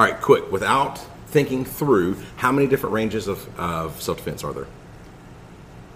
All 0.00 0.06
right, 0.06 0.18
quick, 0.18 0.50
without 0.50 0.98
thinking 1.26 1.66
through, 1.66 2.16
how 2.36 2.50
many 2.50 2.66
different 2.66 2.94
ranges 2.94 3.28
of, 3.28 3.46
of 3.60 4.00
self 4.00 4.16
defense 4.16 4.42
are 4.42 4.54
there? 4.54 4.66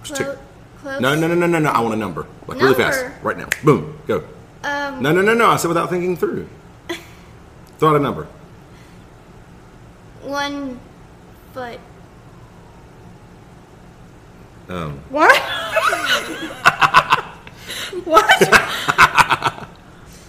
Just 0.02 0.20
Clo- 0.20 0.38
close. 0.80 1.00
No, 1.00 1.14
no, 1.14 1.26
no, 1.26 1.34
no, 1.34 1.46
no, 1.46 1.58
no. 1.58 1.70
I 1.70 1.80
want 1.80 1.94
a 1.94 1.96
number. 1.96 2.26
Like 2.46 2.60
really 2.60 2.74
fast. 2.74 3.00
Number? 3.00 3.18
Right 3.22 3.38
now. 3.38 3.48
Boom. 3.64 3.98
Go. 4.06 4.22
Um, 4.62 5.02
No, 5.02 5.10
no, 5.10 5.22
no, 5.22 5.32
no. 5.32 5.48
I 5.48 5.56
said 5.56 5.68
without 5.68 5.88
thinking 5.88 6.18
through. 6.18 6.46
Throw 7.78 7.88
out 7.88 7.96
a 7.96 7.98
number. 7.98 8.26
one 10.20 10.78
foot. 11.54 11.80
Um, 14.68 15.00
What? 15.08 15.34
what? 18.04 18.42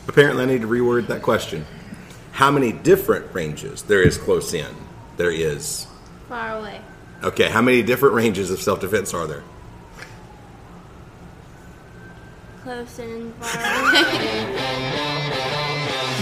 apparently, 0.07 0.44
I 0.44 0.46
need 0.46 0.62
to 0.62 0.68
reword 0.68 1.07
that 1.07 1.21
question. 1.21 1.66
How 2.36 2.52
many 2.52 2.74
different 2.74 3.34
ranges 3.34 3.84
there 3.84 4.02
is 4.02 4.18
close 4.18 4.54
in? 4.54 4.76
There 5.16 5.32
is. 5.32 5.88
Far 6.28 6.58
away. 6.58 6.82
Okay, 7.23 7.48
how 7.50 7.62
many 7.62 7.82
different 7.82 8.14
ranges 8.14 8.52
of 8.52 8.62
self 8.62 8.82
defense 8.82 9.14
are 9.14 9.26
there? 9.26 9.42
Close 12.62 13.00
and 13.00 13.34
far 13.36 13.90
away. 13.90 14.04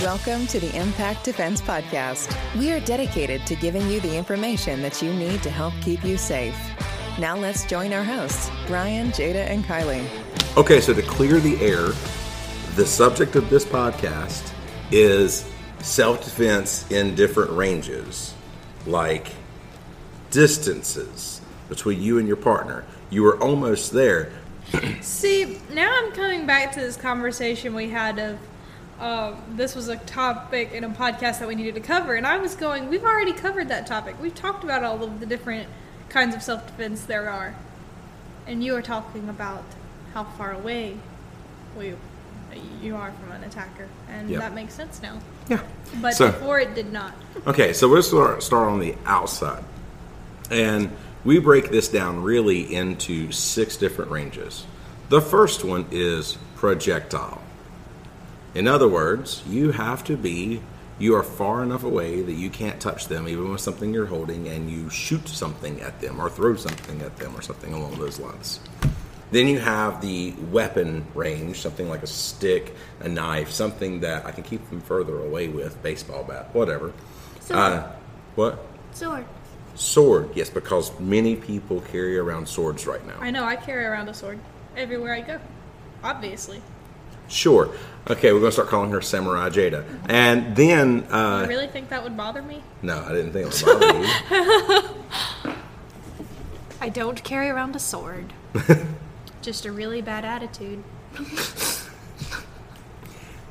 Welcome 0.03 0.45
to 0.45 0.59
the 0.59 0.79
Impact 0.79 1.23
Defense 1.25 1.61
Podcast. 1.61 2.31
We 2.59 2.71
are 2.71 2.79
dedicated 2.81 3.47
to 3.47 3.55
giving 3.55 3.89
you 3.89 3.99
the 3.99 4.15
information 4.15 4.83
that 4.83 5.01
you 5.01 5.11
need 5.15 5.41
to 5.41 5.49
help 5.49 5.73
keep 5.81 6.03
you 6.03 6.17
safe. 6.17 6.55
Now 7.17 7.35
let's 7.35 7.65
join 7.65 7.91
our 7.91 8.03
hosts, 8.03 8.51
Brian, 8.67 9.07
Jada, 9.13 9.47
and 9.49 9.65
Kylie. 9.65 10.07
Okay, 10.57 10.79
so 10.79 10.93
to 10.93 11.01
clear 11.01 11.39
the 11.39 11.59
air, 11.59 11.87
the 12.75 12.85
subject 12.85 13.35
of 13.35 13.49
this 13.49 13.65
podcast 13.65 14.53
is 14.91 15.51
self 15.83 16.23
defense 16.23 16.89
in 16.91 17.13
different 17.15 17.51
ranges, 17.51 18.33
like 18.87 19.27
distances 20.31 21.41
between 21.69 22.01
you 22.01 22.17
and 22.17 22.27
your 22.27 22.37
partner. 22.37 22.83
You 23.09 23.23
were 23.23 23.37
almost 23.41 23.91
there. 23.91 24.31
See, 25.01 25.59
now 25.71 25.93
I'm 25.95 26.11
coming 26.13 26.47
back 26.47 26.71
to 26.73 26.79
this 26.79 26.97
conversation 26.97 27.75
we 27.75 27.89
had 27.89 28.17
of 28.17 28.39
um, 28.99 29.41
this 29.57 29.75
was 29.75 29.89
a 29.89 29.97
topic 29.97 30.71
in 30.71 30.83
a 30.83 30.89
podcast 30.89 31.39
that 31.39 31.47
we 31.47 31.55
needed 31.55 31.75
to 31.75 31.81
cover, 31.81 32.15
and 32.15 32.25
I 32.25 32.37
was 32.37 32.55
going, 32.55 32.89
we've 32.89 33.03
already 33.03 33.33
covered 33.33 33.67
that 33.69 33.85
topic. 33.85 34.15
We've 34.21 34.33
talked 34.33 34.63
about 34.63 34.83
all 34.83 35.03
of 35.03 35.19
the 35.19 35.25
different 35.25 35.67
kinds 36.09 36.35
of 36.35 36.41
self 36.41 36.65
defense 36.65 37.03
there 37.03 37.29
are, 37.29 37.55
and 38.47 38.63
you 38.63 38.75
are 38.75 38.81
talking 38.81 39.27
about 39.29 39.63
how 40.13 40.23
far 40.23 40.53
away 40.53 40.97
we 41.77 41.95
you 42.81 42.95
are 42.95 43.11
from 43.11 43.31
an 43.31 43.43
attacker, 43.43 43.87
and 44.07 44.29
Yep. 44.29 44.39
that 44.39 44.53
makes 44.53 44.73
sense 44.75 45.01
now. 45.01 45.19
Yeah. 45.49 45.59
But 46.01 46.15
So- 46.15 46.31
before 46.31 46.59
it 46.59 46.73
did 46.75 46.91
not. 46.91 47.13
Okay, 47.45 47.73
so 47.73 47.87
we'll 47.89 48.03
start, 48.03 48.41
start 48.43 48.67
on 48.69 48.79
the 48.79 48.95
outside. 49.05 49.63
And 50.49 50.91
we 51.25 51.39
break 51.39 51.69
this 51.69 51.87
down 51.87 52.23
really 52.23 52.73
into 52.73 53.31
six 53.31 53.77
different 53.77 54.11
ranges. 54.11 54.65
The 55.09 55.21
first 55.21 55.63
one 55.63 55.85
is 55.91 56.37
projectile. 56.55 57.41
In 58.55 58.67
other 58.67 58.87
words, 58.87 59.41
you 59.47 59.71
have 59.71 60.03
to 60.05 60.15
be, 60.15 60.61
you 60.99 61.15
are 61.15 61.23
far 61.23 61.63
enough 61.63 61.83
away 61.83 62.21
that 62.21 62.33
you 62.33 62.49
can't 62.49 62.79
touch 62.79 63.07
them, 63.07 63.27
even 63.27 63.51
with 63.51 63.61
something 63.61 63.93
you're 63.93 64.05
holding, 64.05 64.47
and 64.47 64.69
you 64.69 64.89
shoot 64.89 65.27
something 65.27 65.81
at 65.81 65.99
them 66.01 66.19
or 66.21 66.29
throw 66.29 66.55
something 66.55 67.01
at 67.01 67.17
them 67.17 67.35
or 67.35 67.41
something 67.41 67.73
along 67.73 67.99
those 67.99 68.19
lines. 68.19 68.59
Then 69.33 69.47
you 69.47 69.57
have 69.57 69.99
the 69.99 70.31
weapon 70.51 71.07
range, 71.15 71.59
something 71.59 71.89
like 71.89 72.03
a 72.03 72.07
stick, 72.07 72.75
a 72.99 73.09
knife, 73.09 73.49
something 73.49 74.01
that 74.01 74.27
I 74.27 74.31
can 74.31 74.43
keep 74.43 74.69
them 74.69 74.79
further 74.79 75.17
away 75.17 75.47
with, 75.47 75.81
baseball 75.81 76.23
bat, 76.23 76.53
whatever. 76.53 76.93
Sword. 77.39 77.59
Uh, 77.59 77.91
what? 78.35 78.63
Sword. 78.91 79.25
Sword, 79.73 80.29
yes, 80.35 80.51
because 80.51 80.99
many 80.99 81.35
people 81.35 81.81
carry 81.81 82.15
around 82.15 82.47
swords 82.47 82.85
right 82.85 83.03
now. 83.07 83.15
I 83.19 83.31
know 83.31 83.43
I 83.43 83.55
carry 83.55 83.83
around 83.83 84.07
a 84.07 84.13
sword 84.13 84.37
everywhere 84.77 85.15
I 85.15 85.21
go, 85.21 85.39
obviously. 86.03 86.61
Sure. 87.27 87.73
Okay, 88.07 88.33
we're 88.33 88.39
going 88.39 88.51
to 88.51 88.53
start 88.53 88.67
calling 88.67 88.91
her 88.91 89.01
Samurai 89.01 89.49
Jada. 89.49 89.83
And 90.09 90.55
then, 90.55 91.05
uh, 91.11 91.41
you 91.41 91.49
really 91.49 91.65
think 91.65 91.89
that 91.89 92.03
would 92.03 92.15
bother 92.15 92.43
me? 92.43 92.61
no, 92.83 93.03
I 93.03 93.13
didn't 93.13 93.33
think 93.33 93.47
it 93.51 93.65
would 93.65 93.79
bother 93.79 93.99
you. 95.47 95.55
I 96.81 96.89
don't 96.89 97.23
carry 97.23 97.49
around 97.49 97.75
a 97.75 97.79
sword. 97.79 98.31
Just 99.43 99.65
a 99.65 99.73
really 99.73 100.01
bad 100.01 100.23
attitude. 100.23 100.81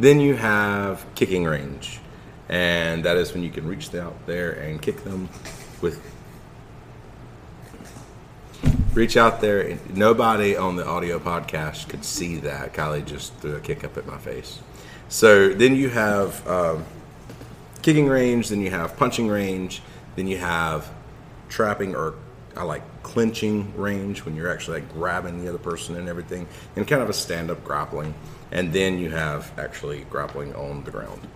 Then 0.01 0.21
you 0.21 0.35
have 0.35 1.05
kicking 1.15 1.45
range, 1.45 2.01
and 2.49 3.05
that 3.05 3.19
is 3.19 3.35
when 3.35 3.43
you 3.43 3.51
can 3.51 3.67
reach 3.67 3.95
out 3.95 4.27
there 4.27 4.53
and 4.53 4.81
kick 4.81 5.05
them 5.05 5.29
with. 5.83 6.01
Reach 8.95 9.19
out 9.19 9.43
there. 9.43 9.79
Nobody 9.95 10.57
on 10.57 10.77
the 10.77 10.87
audio 10.87 11.19
podcast 11.19 11.91
could 11.91 12.07
see 12.07 12.37
that. 12.39 12.73
Kylie 12.73 13.05
just 13.05 13.35
threw 13.37 13.57
a 13.57 13.61
kick 13.61 13.85
up 13.85 13.99
at 13.99 14.07
my 14.07 14.17
face. 14.17 14.61
So 15.11 15.51
then 15.51 15.77
you 15.77 15.91
have 15.91 16.49
um, 16.49 16.87
kicking 17.83 18.09
range, 18.09 18.49
then 18.49 18.63
you 18.63 18.71
have 18.71 18.97
punching 18.97 19.29
range, 19.29 19.83
then 20.17 20.27
you 20.27 20.39
have 20.39 20.91
trapping 21.51 21.95
or 21.95 22.15
I 22.57 22.63
like 22.65 22.83
clinching 23.03 23.73
range 23.77 24.25
when 24.25 24.37
you're 24.37 24.51
actually 24.51 24.81
like 24.81 24.93
grabbing 24.93 25.43
the 25.43 25.49
other 25.49 25.59
person 25.59 25.97
and 25.97 26.09
everything, 26.09 26.47
and 26.77 26.87
kind 26.87 27.03
of 27.03 27.11
a 27.11 27.13
stand 27.13 27.51
up 27.51 27.63
grappling. 27.65 28.15
And 28.51 28.73
then 28.73 28.99
you 28.99 29.11
have 29.11 29.51
actually 29.59 30.05
grappling 30.11 30.55
on 30.55 30.85
the 30.85 30.91
ground. 30.91 31.27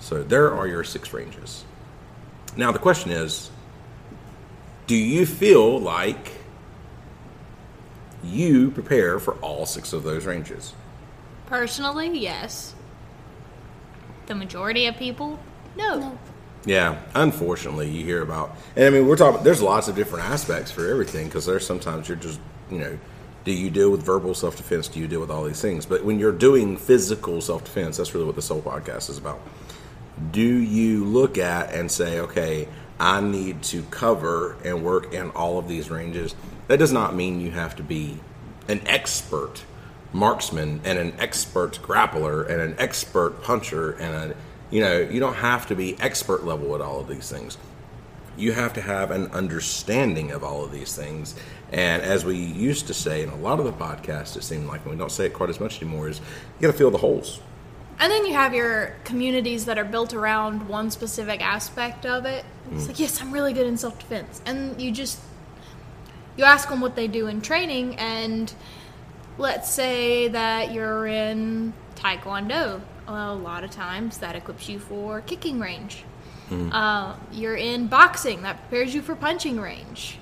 So 0.00 0.22
there 0.22 0.52
are 0.52 0.66
your 0.66 0.84
six 0.84 1.12
ranges. 1.12 1.64
Now 2.56 2.72
the 2.72 2.78
question 2.78 3.10
is 3.10 3.50
do 4.86 4.96
you 4.96 5.24
feel 5.24 5.80
like 5.80 6.32
you 8.22 8.70
prepare 8.70 9.18
for 9.18 9.34
all 9.36 9.66
six 9.66 9.92
of 9.92 10.02
those 10.02 10.26
ranges? 10.26 10.74
Personally, 11.46 12.18
yes. 12.18 12.74
The 14.26 14.34
majority 14.34 14.86
of 14.86 14.96
people, 14.96 15.38
no. 15.76 15.98
No. 15.98 16.18
Yeah, 16.66 16.98
unfortunately, 17.14 17.90
you 17.90 18.04
hear 18.04 18.22
about, 18.22 18.56
and 18.74 18.86
I 18.86 18.90
mean, 18.90 19.06
we're 19.06 19.16
talking. 19.16 19.44
There's 19.44 19.60
lots 19.60 19.88
of 19.88 19.94
different 19.96 20.24
aspects 20.24 20.70
for 20.70 20.88
everything 20.88 21.26
because 21.26 21.44
there's 21.44 21.66
sometimes 21.66 22.08
you're 22.08 22.16
just, 22.16 22.40
you 22.70 22.78
know, 22.78 22.98
do 23.44 23.52
you 23.52 23.68
deal 23.68 23.90
with 23.90 24.02
verbal 24.02 24.34
self 24.34 24.56
defense? 24.56 24.88
Do 24.88 24.98
you 24.98 25.06
deal 25.06 25.20
with 25.20 25.30
all 25.30 25.44
these 25.44 25.60
things? 25.60 25.84
But 25.84 26.04
when 26.04 26.18
you're 26.18 26.32
doing 26.32 26.78
physical 26.78 27.42
self 27.42 27.64
defense, 27.64 27.98
that's 27.98 28.14
really 28.14 28.26
what 28.26 28.36
this 28.36 28.48
whole 28.48 28.62
podcast 28.62 29.10
is 29.10 29.18
about. 29.18 29.40
Do 30.30 30.40
you 30.40 31.04
look 31.04 31.36
at 31.36 31.72
and 31.74 31.90
say, 31.90 32.20
okay, 32.20 32.68
I 32.98 33.20
need 33.20 33.62
to 33.64 33.82
cover 33.84 34.56
and 34.64 34.82
work 34.82 35.12
in 35.12 35.30
all 35.30 35.58
of 35.58 35.68
these 35.68 35.90
ranges? 35.90 36.34
That 36.68 36.78
does 36.78 36.92
not 36.92 37.14
mean 37.14 37.40
you 37.40 37.50
have 37.50 37.76
to 37.76 37.82
be 37.82 38.20
an 38.68 38.80
expert 38.86 39.64
marksman 40.14 40.80
and 40.84 40.98
an 40.98 41.12
expert 41.18 41.80
grappler 41.82 42.48
and 42.48 42.60
an 42.60 42.76
expert 42.78 43.42
puncher 43.42 43.90
and 43.92 44.32
a 44.32 44.36
you 44.74 44.80
know 44.80 44.98
you 44.98 45.20
don't 45.20 45.36
have 45.36 45.66
to 45.66 45.74
be 45.74 45.96
expert 46.00 46.44
level 46.44 46.74
at 46.74 46.80
all 46.80 47.00
of 47.00 47.08
these 47.08 47.30
things 47.30 47.56
you 48.36 48.50
have 48.52 48.72
to 48.72 48.80
have 48.80 49.12
an 49.12 49.28
understanding 49.28 50.32
of 50.32 50.42
all 50.42 50.64
of 50.64 50.72
these 50.72 50.96
things 50.96 51.36
and 51.72 52.02
as 52.02 52.24
we 52.24 52.36
used 52.36 52.88
to 52.88 52.94
say 52.94 53.22
in 53.22 53.28
a 53.28 53.36
lot 53.36 53.60
of 53.60 53.64
the 53.64 53.72
podcasts 53.72 54.36
it 54.36 54.42
seemed 54.42 54.66
like 54.66 54.82
and 54.82 54.90
we 54.90 54.98
don't 54.98 55.12
say 55.12 55.26
it 55.26 55.32
quite 55.32 55.48
as 55.48 55.60
much 55.60 55.80
anymore 55.80 56.08
is 56.08 56.18
you 56.18 56.66
got 56.66 56.72
to 56.72 56.76
fill 56.76 56.90
the 56.90 56.98
holes 56.98 57.40
And 58.00 58.10
then 58.10 58.26
you 58.26 58.32
have 58.32 58.52
your 58.52 58.96
communities 59.04 59.66
that 59.66 59.78
are 59.78 59.84
built 59.84 60.14
around 60.14 60.68
one 60.68 60.90
specific 60.90 61.40
aspect 61.40 62.04
of 62.04 62.26
it. 62.26 62.44
It's 62.72 62.84
mm. 62.84 62.88
like, 62.88 62.98
yes, 62.98 63.22
I'm 63.22 63.30
really 63.30 63.52
good 63.52 63.66
in 63.66 63.76
self 63.76 63.98
defense. 63.98 64.42
And 64.44 64.80
you 64.82 64.90
just, 64.90 65.20
you 66.36 66.44
ask 66.44 66.68
them 66.68 66.80
what 66.80 66.96
they 66.96 67.06
do 67.06 67.28
in 67.28 67.40
training, 67.40 67.94
and 67.96 68.52
let's 69.38 69.70
say 69.70 70.28
that 70.28 70.72
you're 70.72 71.06
in 71.06 71.72
Taekwondo. 71.94 72.80
A 73.06 73.34
lot 73.34 73.64
of 73.64 73.70
times 73.70 74.18
that 74.18 74.34
equips 74.36 74.68
you 74.68 74.78
for 74.78 75.20
kicking 75.20 75.60
range. 75.60 76.04
Uh, 76.72 77.16
you're 77.32 77.56
in 77.56 77.86
boxing, 77.88 78.42
that 78.42 78.60
prepares 78.68 78.94
you 78.94 79.02
for 79.02 79.14
punching 79.16 79.60
range. 79.60 80.18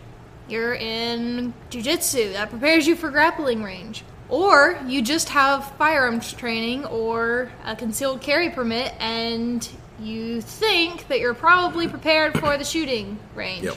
You're 0.49 0.75
in 0.75 1.53
jujitsu, 1.71 2.33
that 2.33 2.51
prepares 2.51 2.87
you 2.87 2.97
for 2.97 3.11
grappling 3.11 3.63
range. 3.63 4.05
Or 4.29 4.81
you 4.87 5.03
just 5.03 5.29
have 5.31 5.73
firearms 5.73 6.33
training 6.33 6.87
or 6.87 7.53
a 7.65 7.77
concealed 7.77 8.21
carry 8.23 8.51
permit 8.51 8.95
and 8.99 9.69
you 10.01 10.41
think 10.41 11.09
that 11.09 11.21
you're 11.21 11.35
probably 11.35 11.87
prepared 11.87 12.39
for 12.39 12.57
the 12.57 12.65
shooting 12.65 13.19
range. 13.35 13.65
Yep. 13.65 13.77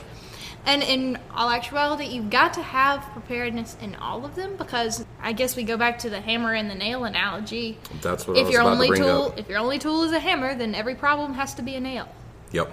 And 0.66 0.82
in 0.82 1.18
all 1.32 1.48
actuality, 1.48 2.06
you've 2.06 2.28
got 2.28 2.54
to 2.54 2.62
have 2.62 3.00
preparedness 3.12 3.76
in 3.80 3.94
all 3.94 4.24
of 4.24 4.34
them 4.34 4.56
because 4.56 5.04
I 5.22 5.32
guess 5.32 5.54
we 5.54 5.62
go 5.62 5.76
back 5.76 6.00
to 6.00 6.10
the 6.10 6.20
hammer 6.20 6.54
and 6.54 6.68
the 6.68 6.74
nail 6.74 7.04
analogy. 7.04 7.78
That's 8.02 8.26
what 8.26 8.36
I 8.36 8.40
if 8.40 8.46
was 8.46 8.52
your 8.52 8.62
about 8.62 8.70
to 8.70 8.74
only 8.74 8.88
bring 8.88 9.02
tool, 9.02 9.22
up. 9.26 9.38
if 9.38 9.48
your 9.48 9.58
only 9.58 9.78
tool 9.78 10.02
is 10.02 10.12
a 10.12 10.18
hammer, 10.18 10.56
then 10.56 10.74
every 10.74 10.96
problem 10.96 11.34
has 11.34 11.54
to 11.54 11.62
be 11.62 11.76
a 11.76 11.80
nail. 11.80 12.08
yep 12.50 12.70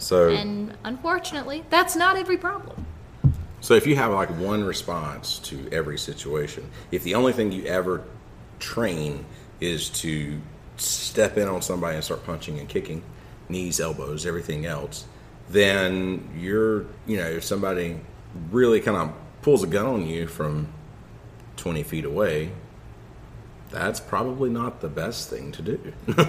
so 0.00 0.30
And 0.30 0.76
unfortunately, 0.84 1.64
that's 1.70 1.94
not 1.94 2.16
every 2.16 2.38
problem. 2.38 2.86
So 3.60 3.74
if 3.74 3.86
you 3.86 3.96
have 3.96 4.12
like 4.12 4.30
one 4.30 4.64
response 4.64 5.38
to 5.40 5.68
every 5.70 5.98
situation, 5.98 6.68
if 6.90 7.04
the 7.04 7.14
only 7.14 7.34
thing 7.34 7.52
you 7.52 7.64
ever 7.66 8.04
train 8.58 9.26
is 9.60 9.90
to 9.90 10.40
step 10.78 11.36
in 11.36 11.46
on 11.46 11.60
somebody 11.60 11.96
and 11.96 12.04
start 12.04 12.24
punching 12.24 12.58
and 12.58 12.66
kicking, 12.68 13.02
knees, 13.50 13.78
elbows, 13.78 14.24
everything 14.24 14.64
else, 14.64 15.04
then 15.50 16.30
you're, 16.36 16.86
you 17.06 17.16
know, 17.16 17.26
if 17.26 17.44
somebody 17.44 18.00
really 18.50 18.80
kind 18.80 18.96
of 18.96 19.12
pulls 19.42 19.62
a 19.62 19.66
gun 19.66 19.86
on 19.86 20.06
you 20.06 20.26
from 20.26 20.68
20 21.56 21.82
feet 21.82 22.04
away, 22.04 22.52
that's 23.70 24.00
probably 24.00 24.50
not 24.50 24.80
the 24.80 24.88
best 24.88 25.30
thing 25.30 25.52
to 25.52 25.62
do. 25.62 25.92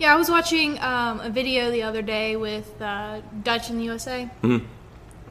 Yeah, 0.00 0.14
I 0.14 0.16
was 0.16 0.30
watching 0.30 0.80
um, 0.80 1.20
a 1.20 1.28
video 1.28 1.70
the 1.70 1.82
other 1.82 2.00
day 2.00 2.34
with 2.34 2.80
uh, 2.80 3.20
Dutch 3.42 3.68
in 3.68 3.76
the 3.76 3.84
USA. 3.84 4.30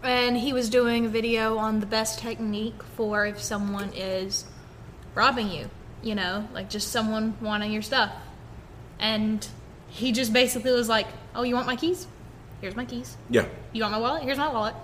And 0.04 0.38
he 0.38 0.54
was 0.54 0.70
doing 0.70 1.08
a 1.08 1.10
video 1.10 1.58
on 1.58 1.80
the 1.80 1.88
best 1.88 2.20
technique 2.20 2.84
for 2.96 3.26
if 3.26 3.42
someone 3.42 3.92
is 3.96 4.46
robbing 5.16 5.50
you, 5.50 5.72
you 6.04 6.14
know, 6.14 6.48
like 6.54 6.70
just 6.70 6.90
someone 6.92 7.36
wanting 7.42 7.72
your 7.72 7.82
stuff. 7.82 8.12
And 9.00 9.46
he 9.88 10.12
just 10.12 10.34
basically 10.34 10.72
was 10.72 10.88
like, 10.88 11.08
Oh, 11.34 11.42
you 11.42 11.56
want 11.56 11.66
my 11.66 11.76
keys? 11.76 12.06
Here's 12.62 12.76
my 12.76 12.86
keys. 12.86 13.18
yeah. 13.30 13.46
You 13.72 13.84
want 13.84 13.94
my 13.94 14.00
wallet? 14.00 14.24
Here's 14.24 14.38
my 14.38 14.52
wallet. 14.52 14.76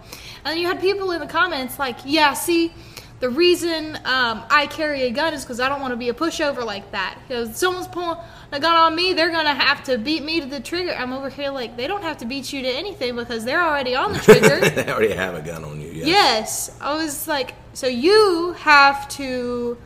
And 0.44 0.51
then 0.51 0.57
you 0.57 0.68
had 0.68 0.80
people 0.80 1.12
in 1.12 1.19
the 1.19 1.27
comments 1.27 1.77
like, 1.77 1.98
yeah, 2.06 2.33
see, 2.33 2.72
the 3.19 3.30
reason 3.30 3.95
um, 4.06 4.44
I 4.50 4.68
carry 4.69 5.04
a 5.04 5.12
gun 5.12 5.33
is 5.33 5.44
because 5.44 5.60
I 5.60 5.68
don't 5.69 5.81
want 5.81 5.92
to 5.92 5.98
be 5.98 6.10
a 6.10 6.13
pushover 6.13 6.63
like 6.63 6.92
that. 6.92 7.18
Because 7.27 7.57
someone's 7.57 7.88
pulling 7.88 8.18
a 8.51 8.60
gun 8.60 8.75
on 8.75 8.95
me, 8.95 9.13
they're 9.13 9.31
going 9.31 9.45
to 9.45 9.54
have 9.54 9.83
to 9.86 9.98
beat 9.98 10.24
me 10.24 10.39
to 10.42 10.45
the 10.45 10.60
trigger. 10.60 10.94
I'm 10.94 11.12
over 11.13 11.30
here 11.30 11.50
like, 11.50 11.75
they 11.75 11.88
don't 11.88 12.04
have 12.04 12.18
to 12.19 12.25
beat 12.25 12.54
you 12.54 12.62
to 12.62 12.68
anything 12.69 13.16
because 13.16 13.44
they're 13.44 13.63
already 13.63 13.95
on 13.95 14.13
the 14.13 14.19
trigger. 14.19 14.60
they 14.69 14.92
already 14.92 15.13
have 15.13 15.36
a 15.36 15.42
gun 15.42 15.63
on 15.63 15.81
you. 15.81 15.92
Yes. 15.92 16.07
yes. 16.07 16.77
I 16.80 16.95
was 16.95 17.27
like, 17.27 17.56
so 17.74 17.88
you 17.88 18.54
have 18.60 19.07
to 19.10 19.77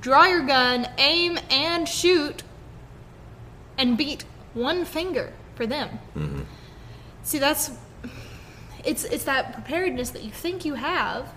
draw 0.00 0.26
your 0.26 0.46
gun, 0.46 0.88
aim, 0.98 1.38
and 1.50 1.88
shoot, 1.88 2.42
and 3.78 3.96
beat 3.96 4.24
one 4.54 4.84
finger 4.84 5.32
for 5.54 5.66
them. 5.66 5.98
See, 7.24 7.38
that's 7.38 7.70
it's 8.84 9.04
it's 9.04 9.24
that 9.24 9.52
preparedness 9.52 10.10
that 10.10 10.22
you 10.22 10.30
think 10.30 10.64
you 10.64 10.74
have, 10.74 11.32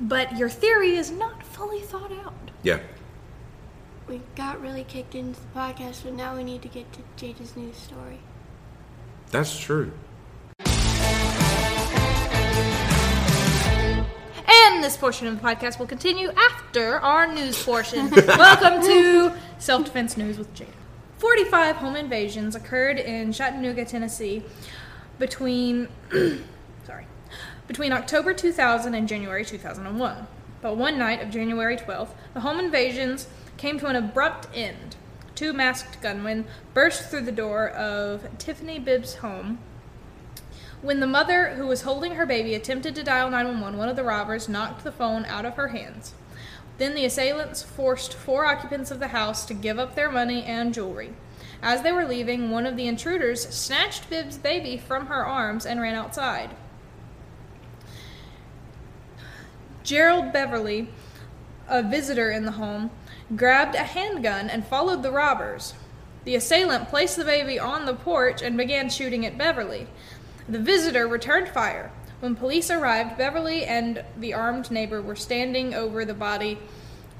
but 0.00 0.36
your 0.38 0.48
theory 0.48 0.94
is 0.94 1.10
not 1.10 1.42
fully 1.42 1.80
thought 1.80 2.12
out. 2.12 2.50
Yeah. 2.62 2.78
We 4.08 4.20
got 4.36 4.60
really 4.60 4.84
kicked 4.84 5.14
into 5.14 5.40
the 5.40 5.46
podcast, 5.54 6.02
so 6.02 6.10
now 6.10 6.36
we 6.36 6.44
need 6.44 6.62
to 6.62 6.68
get 6.68 6.86
to 6.92 7.00
Jada's 7.16 7.56
news 7.56 7.76
story. 7.76 8.18
That's 9.30 9.58
true. 9.58 9.92
And 14.52 14.82
this 14.82 14.96
portion 14.96 15.28
of 15.28 15.40
the 15.40 15.46
podcast 15.46 15.78
will 15.78 15.86
continue 15.86 16.30
after 16.30 16.98
our 17.00 17.32
news 17.32 17.62
portion. 17.62 18.10
Welcome 18.26 18.82
to 18.82 19.32
Self 19.58 19.84
Defense 19.84 20.16
News 20.16 20.38
with 20.38 20.52
Jada. 20.54 20.79
45 21.20 21.76
home 21.76 21.96
invasions 21.96 22.56
occurred 22.56 22.98
in 22.98 23.30
Chattanooga, 23.30 23.84
Tennessee 23.84 24.42
between 25.18 25.88
sorry, 26.86 27.06
between 27.68 27.92
October 27.92 28.32
2000 28.32 28.94
and 28.94 29.06
January 29.06 29.44
2001. 29.44 30.26
But 30.62 30.76
one 30.78 30.98
night 30.98 31.22
of 31.22 31.30
January 31.30 31.76
12th, 31.76 32.14
the 32.32 32.40
home 32.40 32.58
invasions 32.58 33.28
came 33.58 33.78
to 33.80 33.86
an 33.86 33.96
abrupt 33.96 34.48
end. 34.54 34.96
Two 35.34 35.52
masked 35.52 36.00
gunmen 36.00 36.46
burst 36.72 37.10
through 37.10 37.22
the 37.22 37.32
door 37.32 37.68
of 37.68 38.26
Tiffany 38.38 38.78
Bibbs' 38.78 39.16
home 39.16 39.58
when 40.80 41.00
the 41.00 41.06
mother, 41.06 41.50
who 41.56 41.66
was 41.66 41.82
holding 41.82 42.14
her 42.14 42.24
baby, 42.24 42.54
attempted 42.54 42.94
to 42.94 43.02
dial 43.02 43.28
911, 43.28 43.78
one 43.78 43.90
of 43.90 43.96
the 43.96 44.04
robbers 44.04 44.48
knocked 44.48 44.82
the 44.82 44.92
phone 44.92 45.26
out 45.26 45.44
of 45.44 45.56
her 45.56 45.68
hands. 45.68 46.14
Then 46.80 46.94
the 46.94 47.04
assailants 47.04 47.62
forced 47.62 48.14
four 48.14 48.46
occupants 48.46 48.90
of 48.90 49.00
the 49.00 49.08
house 49.08 49.44
to 49.44 49.52
give 49.52 49.78
up 49.78 49.94
their 49.94 50.10
money 50.10 50.44
and 50.44 50.72
jewelry. 50.72 51.12
As 51.60 51.82
they 51.82 51.92
were 51.92 52.06
leaving, 52.06 52.50
one 52.50 52.64
of 52.64 52.74
the 52.74 52.88
intruders 52.88 53.46
snatched 53.50 54.08
Bibbs' 54.08 54.38
baby 54.38 54.78
from 54.78 55.08
her 55.08 55.26
arms 55.26 55.66
and 55.66 55.78
ran 55.78 55.94
outside. 55.94 56.48
Gerald 59.82 60.32
Beverly, 60.32 60.88
a 61.68 61.82
visitor 61.82 62.30
in 62.30 62.46
the 62.46 62.52
home, 62.52 62.90
grabbed 63.36 63.74
a 63.74 63.80
handgun 63.80 64.48
and 64.48 64.66
followed 64.66 65.02
the 65.02 65.12
robbers. 65.12 65.74
The 66.24 66.34
assailant 66.34 66.88
placed 66.88 67.18
the 67.18 67.26
baby 67.26 67.58
on 67.58 67.84
the 67.84 67.92
porch 67.92 68.40
and 68.40 68.56
began 68.56 68.88
shooting 68.88 69.26
at 69.26 69.36
Beverly. 69.36 69.86
The 70.48 70.58
visitor 70.58 71.06
returned 71.06 71.50
fire. 71.50 71.92
When 72.20 72.36
police 72.36 72.70
arrived, 72.70 73.16
Beverly 73.16 73.64
and 73.64 74.04
the 74.18 74.34
armed 74.34 74.70
neighbor 74.70 75.00
were 75.00 75.16
standing 75.16 75.74
over 75.74 76.04
the 76.04 76.14
body 76.14 76.58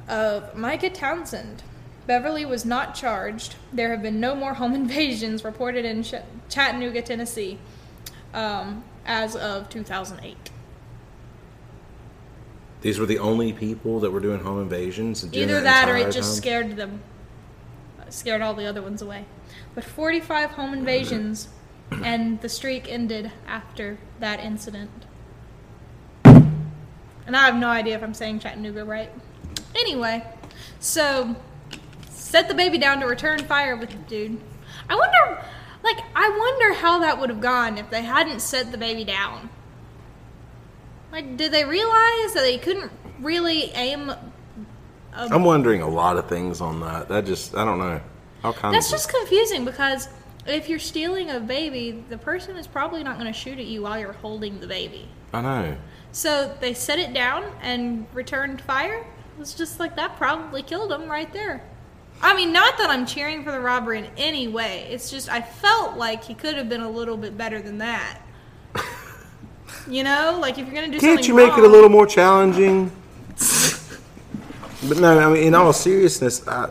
of 0.09 0.55
Micah 0.55 0.91
Townsend. 0.91 1.63
Beverly 2.07 2.45
was 2.45 2.65
not 2.65 2.95
charged. 2.95 3.57
There 3.73 3.91
have 3.91 4.03
been 4.03 4.21
no 4.21 4.35
more 4.35 4.55
home 4.55 4.75
invasions 4.83 5.43
reported 5.45 5.85
in 5.85 6.03
Ch- 6.03 6.15
Chattanooga, 6.51 7.03
Tennessee, 7.03 7.59
um, 8.35 8.85
as 9.07 9.37
of 9.37 9.69
2008. 9.71 10.51
These 12.83 12.99
were 12.99 13.07
the 13.07 13.19
only 13.19 13.53
people 13.53 14.01
that 14.01 14.11
were 14.11 14.21
doing 14.21 14.41
home 14.41 14.61
invasions. 14.61 15.23
during 15.23 15.49
Either 15.51 15.61
that 15.63 15.89
or 15.89 15.97
it 15.97 16.13
just 16.13 16.31
time? 16.33 16.37
scared 16.37 16.77
them, 16.77 17.03
scared 18.09 18.41
all 18.41 18.55
the 18.55 18.67
other 18.67 18.81
ones 18.83 19.03
away. 19.03 19.27
But 19.75 19.85
45 19.85 20.53
home 20.53 20.73
invasions, 20.73 21.49
and 22.05 22.41
the 22.41 22.49
streak 22.49 22.91
ended 22.91 23.31
after 23.47 23.99
that 24.19 24.41
incident. 24.41 24.91
And 26.25 27.37
I 27.37 27.47
have 27.47 27.57
no 27.57 27.69
idea 27.69 27.95
if 27.95 28.03
I'm 28.03 28.15
saying 28.15 28.41
Chattanooga 28.41 28.85
right. 28.85 29.11
Anyway, 29.75 30.25
so 30.81 31.37
set 32.09 32.49
the 32.49 32.55
baby 32.55 32.79
down 32.79 33.01
to 33.01 33.07
return 33.07 33.39
fire 33.41 33.77
with 33.77 33.91
the 33.91 33.97
dude. 33.97 34.41
I 34.89 34.97
wonder, 34.97 35.45
like, 35.85 35.99
I 36.15 36.29
wonder 36.29 36.75
how 36.75 36.99
that 37.01 37.21
would 37.21 37.31
have 37.31 37.41
gone 37.41 37.79
if 37.79 37.89
they 37.91 38.03
hadn't 38.03 38.41
set 38.41 38.73
the 38.73 38.79
baby 38.79 39.05
down. 39.05 39.49
Like, 41.13 41.37
did 41.37 41.53
they 41.53 41.65
realize 41.65 42.35
that 42.35 42.43
they 42.43 42.59
couldn't 42.59 42.91
really 43.21 43.71
aim 43.73 44.13
I'm 45.13 45.45
wondering 45.45 45.83
a 45.83 45.89
lot 45.89 46.17
of 46.17 46.29
things 46.29 46.61
on 46.61 46.81
that. 46.81 47.09
That 47.09 47.27
just, 47.27 47.55
I 47.57 47.65
don't 47.65 47.79
know. 47.79 48.01
All 48.45 48.53
kinds 48.53 48.75
That's 48.75 48.91
just 48.91 49.09
confusing 49.09 49.65
because 49.65 50.09
if 50.47 50.69
you're 50.69 50.79
stealing 50.79 51.31
a 51.31 51.41
baby, 51.41 52.05
the 52.09 52.19
person 52.19 52.57
is 52.57 52.67
probably 52.67 53.03
not 53.03 53.19
going 53.19 53.31
to 53.31 53.39
shoot 53.39 53.59
at 53.59 53.67
you 53.67 53.83
while 53.83 53.99
you're 53.99 54.13
holding 54.13 54.61
the 54.61 54.67
baby. 54.67 55.09
I 55.33 55.41
know. 55.43 55.77
So 56.13 56.57
they 56.61 56.75
set 56.75 56.99
it 56.99 57.13
down 57.13 57.45
and 57.63 58.07
returned 58.13 58.61
fire. 58.61 59.07
It's 59.39 59.55
just 59.55 59.79
like 59.79 59.97
that 59.97 60.17
probably 60.17 60.63
killed 60.63 60.93
him 60.93 61.09
right 61.09 61.33
there. 61.33 61.63
I 62.23 62.37
mean, 62.37 62.53
not 62.53 62.77
that 62.79 62.91
I'm 62.91 63.07
cheering 63.07 63.45
for 63.45 63.51
the 63.51 63.61
robber 63.61 63.95
in 63.95 64.07
any 64.17 64.47
way. 64.49 64.87
It's 64.91 65.11
just 65.11 65.31
I 65.31 65.41
felt 65.41 65.97
like 65.97 66.23
he 66.25 66.35
could 66.35 66.55
have 66.57 66.69
been 66.69 66.83
a 66.83 66.91
little 66.91 67.17
bit 67.17 67.39
better 67.39 67.63
than 67.63 67.79
that. 67.79 68.21
you 69.89 70.05
know, 70.05 70.39
like 70.41 70.59
if 70.59 70.67
you're 70.67 70.75
going 70.75 70.91
to 70.91 70.99
do 70.99 71.01
Can't 71.01 71.25
something 71.25 71.29
you 71.29 71.35
make 71.35 71.57
it 71.57 71.65
a 71.65 71.69
little 71.69 71.89
more 71.89 72.07
challenging? 72.07 72.93
but 74.89 74.99
no, 74.99 75.19
I 75.19 75.33
mean, 75.33 75.45
in 75.45 75.55
all 75.55 75.73
seriousness, 75.73 76.47
I, 76.47 76.71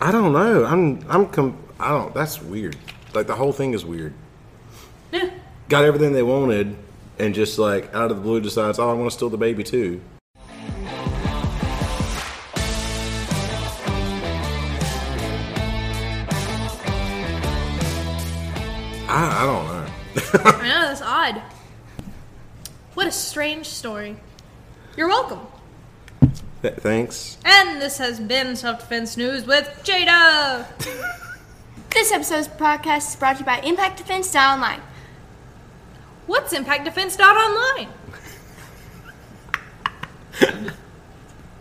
I 0.00 0.12
don't 0.12 0.32
know. 0.32 0.64
I'm, 0.64 1.04
I'm, 1.10 1.26
com- 1.26 1.67
I 1.80 1.90
don't. 1.90 2.12
That's 2.14 2.40
weird. 2.42 2.76
Like 3.14 3.26
the 3.26 3.34
whole 3.36 3.52
thing 3.52 3.72
is 3.74 3.84
weird. 3.84 4.12
Yeah. 5.12 5.30
Got 5.68 5.84
everything 5.84 6.12
they 6.12 6.22
wanted, 6.22 6.76
and 7.18 7.34
just 7.34 7.58
like 7.58 7.94
out 7.94 8.10
of 8.10 8.16
the 8.16 8.22
blue 8.22 8.40
decides, 8.40 8.78
oh, 8.78 8.90
I 8.90 8.94
want 8.94 9.10
to 9.10 9.16
steal 9.16 9.30
the 9.30 9.36
baby 9.38 9.64
too. 9.64 10.00
I, 19.10 19.42
I 19.42 19.46
don't 19.46 19.66
know. 19.66 19.86
I 20.44 20.68
know 20.68 20.80
that's 20.88 21.02
odd. 21.02 21.42
What 22.94 23.06
a 23.06 23.12
strange 23.12 23.66
story. 23.66 24.16
You're 24.96 25.08
welcome. 25.08 25.40
Th- 26.62 26.74
Thanks. 26.74 27.38
And 27.44 27.80
this 27.80 27.98
has 27.98 28.20
been 28.20 28.56
Self 28.56 28.80
Defense 28.80 29.16
News 29.16 29.46
with 29.46 29.66
Jada. 29.84 30.66
This 31.98 32.12
episode's 32.12 32.46
podcast 32.46 33.08
is 33.08 33.16
brought 33.16 33.32
to 33.32 33.38
you 33.40 33.44
by 33.44 33.58
Impact 33.58 33.96
Defense 33.96 34.32
Online. 34.36 34.80
What's 36.28 36.52
Impact 36.52 36.84
Defense 36.84 37.18
Online? 37.18 37.88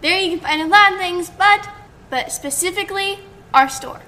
There 0.01 0.22
you 0.22 0.38
can 0.38 0.39
find 0.39 0.62
a 0.62 0.67
lot 0.67 0.94
of 0.94 1.00
things, 1.00 1.32
but 1.32 1.67
but 2.12 2.32
specifically 2.32 3.17
our 3.51 3.67
store. 3.67 4.03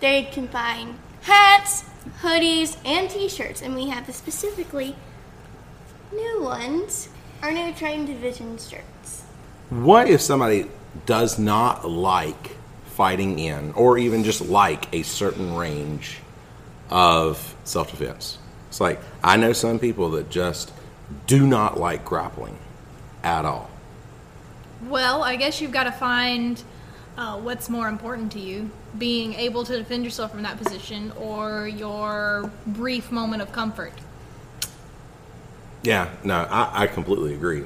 There 0.00 0.20
you 0.20 0.26
can 0.30 0.48
find 0.48 0.98
hats, 1.22 1.84
hoodies, 2.20 2.76
and 2.84 3.08
t-shirts, 3.08 3.62
and 3.62 3.74
we 3.74 3.88
have 3.88 4.06
the 4.06 4.12
specifically 4.12 4.96
new 6.12 6.42
ones, 6.42 7.08
our 7.42 7.52
new 7.52 7.72
Train 7.72 8.04
Division 8.04 8.58
shirts. 8.58 9.22
What 9.70 10.10
if 10.10 10.20
somebody 10.20 10.66
does 11.06 11.38
not 11.38 11.88
like 11.88 12.57
fighting 12.98 13.38
in, 13.38 13.70
or 13.74 13.96
even 13.96 14.24
just 14.24 14.40
like 14.40 14.92
a 14.92 15.02
certain 15.04 15.54
range 15.54 16.18
of 16.90 17.54
self 17.62 17.92
defense? 17.92 18.38
It's 18.68 18.80
like, 18.80 19.00
I 19.22 19.36
know 19.36 19.52
some 19.52 19.78
people 19.78 20.10
that 20.10 20.28
just 20.30 20.72
do 21.28 21.46
not 21.46 21.78
like 21.78 22.04
grappling 22.04 22.58
at 23.22 23.44
all. 23.44 23.70
Well, 24.88 25.22
I 25.22 25.36
guess 25.36 25.60
you've 25.60 25.70
got 25.72 25.84
to 25.84 25.92
find 25.92 26.60
uh, 27.16 27.38
what's 27.38 27.68
more 27.70 27.88
important 27.88 28.32
to 28.32 28.40
you. 28.40 28.70
being 28.96 29.34
able 29.34 29.64
to 29.64 29.76
defend 29.76 30.04
yourself 30.04 30.30
from 30.32 30.42
that 30.42 30.58
position 30.58 31.12
or 31.12 31.68
your 31.68 32.50
brief 32.66 33.12
moment 33.12 33.42
of 33.42 33.52
comfort. 33.52 33.92
Yeah, 35.82 36.08
no, 36.24 36.34
I, 36.50 36.82
I 36.82 36.86
completely 36.88 37.34
agree. 37.34 37.64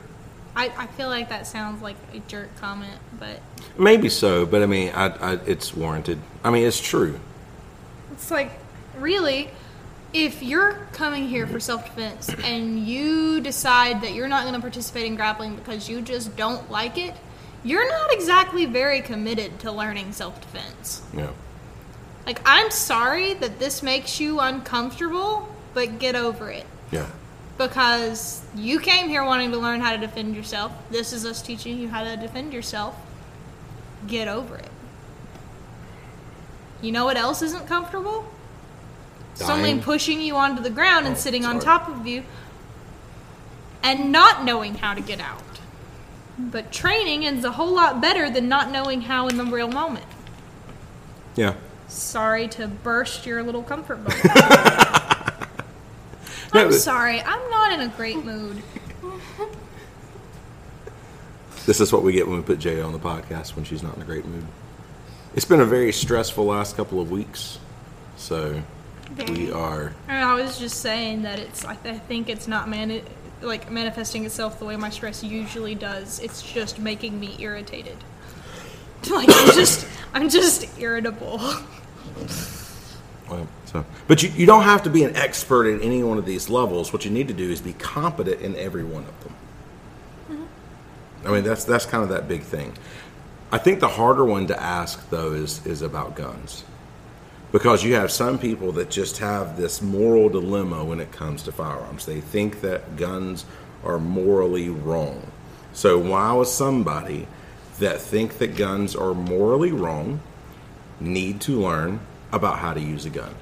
I, 0.55 0.71
I 0.77 0.87
feel 0.87 1.09
like 1.09 1.31
that 1.31 1.47
sounds 1.47 1.83
like 1.83 1.97
a 2.13 2.19
jerk 2.21 2.55
comment, 2.57 2.99
but 3.19 3.41
Maybe 3.79 4.09
so, 4.09 4.45
but 4.45 4.63
I 4.63 4.67
mean, 4.67 4.93
I, 4.95 5.07
I, 5.07 5.33
it's 5.47 5.75
warranted. 5.75 6.19
I 6.45 6.51
mean, 6.51 6.67
it's 6.67 6.81
true. 6.81 7.19
It's 8.13 8.31
like, 8.31 8.51
really, 8.99 9.51
if 10.13 10.43
you're 10.43 10.87
coming 10.93 11.27
here 11.27 11.47
for 11.47 11.59
self 11.59 11.85
defense 11.87 12.29
and 12.45 12.87
you 12.87 13.41
decide 13.41 14.03
that 14.03 14.13
you're 14.13 14.29
not 14.29 14.43
going 14.43 14.55
to 14.55 14.61
participate 14.61 15.07
in 15.07 15.17
grappling 15.17 15.57
because 15.57 15.89
you 15.89 16.03
just 16.03 16.37
don't 16.37 16.71
like 16.71 16.99
it, 16.99 17.15
you're 17.65 17.89
not 17.89 18.13
exactly 18.13 18.67
very 18.67 19.01
committed 19.01 19.59
to 19.61 19.73
learning 19.73 20.13
self 20.13 20.41
defense. 20.41 21.03
Yeah. 21.17 21.31
Like, 22.27 22.41
I'm 22.45 22.71
sorry 22.71 23.35
that 23.35 23.59
this 23.59 23.83
makes 23.83 24.21
you 24.21 24.39
uncomfortable, 24.39 25.49
but 25.75 25.99
get 25.99 26.15
over 26.15 26.51
it. 26.51 26.67
Yeah. 26.91 27.09
Because 27.59 28.43
you 28.57 28.81
came 28.81 29.09
here 29.09 29.25
wanting 29.25 29.53
to 29.53 29.59
learn 29.59 29.81
how 29.81 29.93
to 29.93 29.99
defend 29.99 30.35
yourself. 30.35 30.73
This 30.91 31.13
is 31.13 31.25
us 31.25 31.43
teaching 31.43 31.79
you 31.79 31.89
how 31.89 32.03
to 32.03 32.17
defend 32.17 32.53
yourself. 32.53 32.97
Get 34.07 34.27
over 34.27 34.57
it. 34.57 34.69
You 36.81 36.93
know 36.93 37.05
what 37.05 37.17
else 37.17 37.43
isn't 37.43 37.67
comfortable? 37.67 38.31
Someone 39.35 39.81
pushing 39.81 40.21
you 40.21 40.37
onto 40.37 40.63
the 40.63 40.71
ground 40.71 41.07
and 41.07 41.15
Oh, 41.17 41.19
sitting 41.19 41.45
on 41.45 41.59
top 41.61 41.89
of 41.89 42.07
you 42.07 42.25
and 43.83 44.13
not 44.13 44.45
knowing 44.45 44.75
how 44.77 44.95
to 44.95 45.01
get 45.01 45.21
out. 45.21 45.43
But 46.39 46.73
training 46.73 47.23
is 47.25 47.45
a 47.45 47.53
whole 47.53 47.73
lot 47.73 48.01
better 48.01 48.31
than 48.31 48.49
not 48.49 48.71
knowing 48.71 49.03
how 49.03 49.29
in 49.29 49.37
the 49.37 49.45
real 49.45 49.69
moment. 49.69 50.07
Yeah. 51.37 51.55
Sorry 51.89 52.49
to 52.49 52.67
burst 52.69 53.27
your 53.27 53.43
little 53.43 53.63
comfort 53.63 54.05
bubble. 54.05 54.19
I'm 56.53 56.73
sorry, 56.73 57.21
I'm 57.21 57.51
not 57.51 57.73
in 57.73 57.81
a 57.81 57.89
great 57.89 58.25
mood. 58.25 58.63
This 61.65 61.81
is 61.81 61.93
what 61.93 62.03
we 62.03 62.13
get 62.13 62.27
when 62.27 62.37
we 62.37 62.43
put 62.43 62.59
Jay 62.59 62.81
on 62.81 62.93
the 62.93 62.99
podcast 62.99 63.55
when 63.55 63.65
she's 63.65 63.83
not 63.83 63.95
in 63.97 64.03
a 64.03 64.05
great 64.05 64.25
mood. 64.27 64.45
It's 65.35 65.45
been 65.45 65.61
a 65.61 65.65
very 65.65 65.93
stressful 65.93 66.45
last 66.45 66.77
couple 66.77 67.01
of 67.01 67.11
weeks, 67.11 67.59
so 68.17 68.61
we 69.29 69.53
are. 69.53 69.95
And 70.09 70.25
I 70.25 70.35
was 70.35 70.59
just 70.59 70.81
saying 70.81 71.23
that 71.23 71.39
it's 71.39 71.65
like 71.65 71.87
I 71.87 71.99
think 71.99 72.29
it's 72.29 72.49
not 72.49 72.69
mani- 72.69 73.05
like 73.41 73.71
manifesting 73.71 74.25
itself 74.25 74.59
the 74.59 74.65
way 74.65 74.77
my 74.77 74.91
stress 74.91 75.23
usually 75.23 75.75
does. 75.75 76.19
It's 76.19 76.43
just 76.43 76.79
making 76.79 77.19
me 77.19 77.37
irritated. 77.39 77.97
Like 79.11 79.29
I'm 79.33 79.53
just 79.53 79.85
I'm 80.15 80.29
just 80.29 80.79
irritable. 80.79 81.41
Well, 83.29 83.49
so, 83.73 83.85
but 84.07 84.23
you, 84.23 84.29
you 84.31 84.45
don't 84.45 84.65
have 84.65 84.83
to 84.83 84.91
be 84.91 85.03
an 85.05 85.17
expert 85.17 85.67
in 85.67 85.81
any 85.81 86.03
one 86.03 86.19
of 86.19 86.27
these 86.27 86.51
levels. 86.51 86.93
What 86.93 87.05
you 87.05 87.11
need 87.11 87.29
to 87.29 87.35
do 87.35 87.51
is 87.51 87.61
be 87.61 87.73
competent 87.73 88.43
in 88.43 88.55
every 88.57 88.85
one 88.85 89.05
of 89.05 89.25
them. 89.25 89.35
Mm-hmm. 90.31 91.29
I 91.29 91.31
mean, 91.31 91.45
that's 91.45 91.65
that's 91.65 91.87
kind 91.87 92.03
of 92.03 92.11
that 92.11 92.29
big 92.29 92.43
thing. 92.43 92.75
I 93.51 93.59
think 93.59 93.81
the 93.81 93.89
harder 93.89 94.25
one 94.25 94.47
to 94.49 94.63
ask 94.63 95.09
though 95.11 95.33
is 95.33 95.67
is 95.67 95.83
about 95.83 96.17
guns, 96.17 96.65
because 97.51 97.83
you 97.83 97.95
have 97.95 98.11
some 98.11 98.39
people 98.39 98.73
that 98.73 98.91
just 98.91 99.19
have 99.19 99.57
this 99.57 99.81
moral 99.81 100.29
dilemma 100.29 100.85
when 100.85 101.01
it 101.01 101.11
comes 101.11 101.43
to 101.45 101.53
firearms. 101.53 102.05
They 102.05 102.21
think 102.21 102.61
that 102.61 102.97
guns 102.97 103.47
are 103.85 103.99
morally 103.99 104.69
wrong. 104.69 105.31
So 105.73 105.99
why 105.99 106.33
would 106.33 106.47
somebody 106.47 107.27
that 107.79 108.01
think 108.01 108.39
that 108.39 108.57
guns 108.57 108.95
are 108.95 109.15
morally 109.15 109.73
wrong 109.73 110.21
need 111.01 111.41
to 111.43 111.59
learn 111.59 112.01
about 112.31 112.59
how 112.59 112.75
to 112.75 112.81
use 112.81 113.07
a 113.07 113.11
gun? 113.11 113.35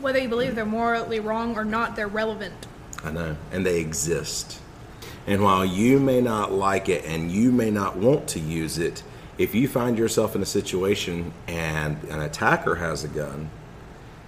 Whether 0.00 0.20
you 0.20 0.28
believe 0.28 0.54
they're 0.54 0.64
morally 0.64 1.20
wrong 1.20 1.56
or 1.56 1.64
not, 1.64 1.96
they're 1.96 2.06
relevant. 2.06 2.66
I 3.04 3.10
know, 3.10 3.36
and 3.52 3.64
they 3.64 3.80
exist. 3.80 4.60
And 5.26 5.42
while 5.42 5.64
you 5.64 6.00
may 6.00 6.20
not 6.20 6.52
like 6.52 6.88
it 6.88 7.04
and 7.04 7.30
you 7.30 7.52
may 7.52 7.70
not 7.70 7.96
want 7.96 8.28
to 8.28 8.40
use 8.40 8.78
it, 8.78 9.02
if 9.36 9.54
you 9.54 9.68
find 9.68 9.98
yourself 9.98 10.34
in 10.34 10.42
a 10.42 10.46
situation 10.46 11.32
and 11.46 12.02
an 12.04 12.20
attacker 12.20 12.76
has 12.76 13.04
a 13.04 13.08
gun 13.08 13.50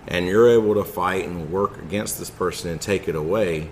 and 0.07 0.27
you're 0.27 0.51
able 0.51 0.75
to 0.75 0.85
fight 0.85 1.27
and 1.27 1.51
work 1.51 1.79
against 1.79 2.19
this 2.19 2.31
person 2.31 2.71
and 2.71 2.81
take 2.81 3.09
it 3.09 3.15
away, 3.15 3.71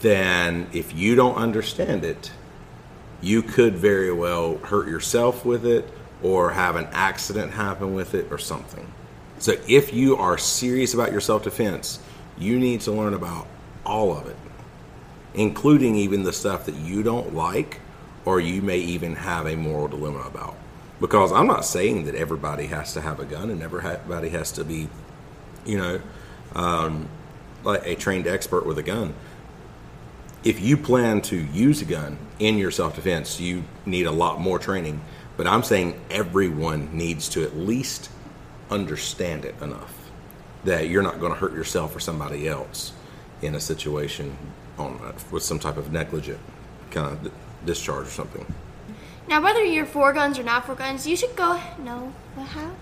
then 0.00 0.66
if 0.72 0.94
you 0.94 1.14
don't 1.14 1.36
understand 1.36 2.04
it, 2.04 2.30
you 3.20 3.42
could 3.42 3.76
very 3.76 4.12
well 4.12 4.58
hurt 4.58 4.88
yourself 4.88 5.44
with 5.44 5.66
it 5.66 5.88
or 6.22 6.50
have 6.50 6.76
an 6.76 6.88
accident 6.92 7.52
happen 7.52 7.94
with 7.94 8.14
it 8.14 8.26
or 8.30 8.38
something. 8.38 8.92
So 9.38 9.54
if 9.68 9.92
you 9.92 10.16
are 10.16 10.38
serious 10.38 10.94
about 10.94 11.12
your 11.12 11.20
self 11.20 11.42
defense, 11.44 11.98
you 12.38 12.58
need 12.58 12.80
to 12.82 12.92
learn 12.92 13.14
about 13.14 13.46
all 13.84 14.16
of 14.16 14.26
it, 14.26 14.36
including 15.34 15.96
even 15.96 16.22
the 16.22 16.32
stuff 16.32 16.66
that 16.66 16.74
you 16.74 17.02
don't 17.02 17.34
like 17.34 17.80
or 18.24 18.40
you 18.40 18.60
may 18.60 18.78
even 18.78 19.14
have 19.14 19.46
a 19.46 19.56
moral 19.56 19.88
dilemma 19.88 20.20
about. 20.20 20.56
Because 21.00 21.30
I'm 21.30 21.46
not 21.46 21.64
saying 21.64 22.06
that 22.06 22.14
everybody 22.14 22.66
has 22.66 22.94
to 22.94 23.00
have 23.00 23.20
a 23.20 23.24
gun 23.24 23.50
and 23.50 23.62
everybody 23.62 24.30
has 24.30 24.50
to 24.52 24.64
be, 24.64 24.88
you 25.64 25.78
know, 25.78 26.00
um, 26.54 27.08
like 27.62 27.86
a 27.86 27.94
trained 27.94 28.26
expert 28.26 28.66
with 28.66 28.78
a 28.78 28.82
gun 28.82 29.14
if 30.46 30.60
you 30.60 30.76
plan 30.76 31.20
to 31.22 31.36
use 31.36 31.82
a 31.82 31.84
gun 31.84 32.16
in 32.38 32.56
your 32.56 32.70
self 32.70 32.94
defense, 32.94 33.40
you 33.40 33.64
need 33.84 34.06
a 34.06 34.12
lot 34.12 34.40
more 34.40 34.60
training. 34.60 35.00
But 35.36 35.48
I'm 35.48 35.64
saying 35.64 36.00
everyone 36.08 36.96
needs 36.96 37.28
to 37.30 37.42
at 37.42 37.56
least 37.56 38.10
understand 38.70 39.44
it 39.44 39.54
enough 39.60 40.10
that 40.64 40.88
you're 40.88 41.02
not 41.02 41.20
going 41.20 41.32
to 41.32 41.38
hurt 41.38 41.52
yourself 41.52 41.94
or 41.94 42.00
somebody 42.00 42.48
else 42.48 42.92
in 43.42 43.54
a 43.54 43.60
situation 43.60 44.36
on 44.78 45.00
uh, 45.02 45.12
with 45.30 45.42
some 45.42 45.58
type 45.58 45.76
of 45.76 45.92
negligent 45.92 46.40
kind 46.90 47.06
of 47.06 47.32
discharge 47.64 48.06
or 48.06 48.10
something. 48.10 48.46
Now, 49.28 49.42
whether 49.42 49.64
you're 49.64 49.86
for 49.86 50.12
guns 50.12 50.38
or 50.38 50.42
not 50.42 50.66
for 50.66 50.74
guns, 50.74 51.06
you 51.06 51.16
should 51.16 51.36
go 51.36 51.60
No, 51.78 52.12
know 52.36 52.42
how. 52.42 52.72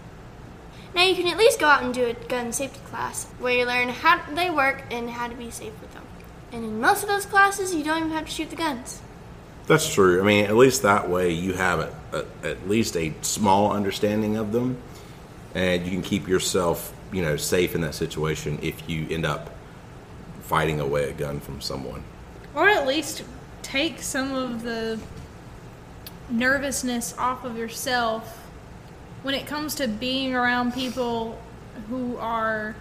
Now, 0.95 1.03
you 1.03 1.14
can 1.17 1.26
at 1.26 1.37
least 1.37 1.59
go 1.59 1.67
out 1.67 1.83
and 1.83 1.93
do 1.93 2.05
a 2.05 2.14
gun 2.14 2.53
safety 2.53 2.81
class 2.85 3.25
where 3.38 3.53
you 3.53 3.67
learn 3.67 3.88
how 3.88 4.23
they 4.33 4.50
work 4.50 4.85
and 4.91 5.11
how 5.11 5.26
to 5.26 5.35
be 5.35 5.50
safe 5.50 5.73
with 5.81 5.93
them. 5.93 6.05
And 6.53 6.64
in 6.64 6.81
most 6.81 7.03
of 7.03 7.09
those 7.09 7.26
classes, 7.26 7.75
you 7.75 7.83
don't 7.83 7.99
even 7.99 8.11
have 8.12 8.26
to 8.26 8.31
shoot 8.31 8.50
the 8.50 8.57
guns. 8.57 9.03
That's 9.67 9.93
true. 9.93 10.21
I 10.21 10.25
mean, 10.25 10.45
at 10.45 10.55
least 10.55 10.83
that 10.83 11.09
way 11.09 11.33
you 11.33 11.55
have 11.55 11.81
a, 11.81 11.95
a, 12.12 12.49
at 12.49 12.69
least 12.69 12.97
a 12.97 13.12
small 13.23 13.73
understanding 13.73 14.37
of 14.37 14.53
them, 14.53 14.81
and 15.55 15.85
you 15.85 15.91
can 15.91 16.03
keep 16.03 16.27
yourself, 16.27 16.93
you 17.13 17.23
know, 17.23 17.37
safe 17.37 17.75
in 17.75 17.81
that 17.83 17.95
situation 17.95 18.59
if 18.63 18.89
you 18.89 19.07
end 19.11 19.25
up 19.25 19.55
fighting 20.43 20.81
away 20.81 21.09
a 21.11 21.13
gun 21.13 21.41
from 21.41 21.61
someone. 21.61 22.05
Or 22.55 22.69
at 22.69 22.87
least 22.87 23.25
take 23.63 24.01
some 24.01 24.35
of 24.35 24.63
the 24.63 24.99
nervousness 26.31 27.17
off 27.19 27.45
of 27.45 27.57
yourself 27.57 28.41
when 29.23 29.35
it 29.35 29.47
comes 29.47 29.75
to 29.77 29.89
being 29.89 30.35
around 30.35 30.75
people 30.75 31.41
who 31.89 32.17
are 32.19 32.75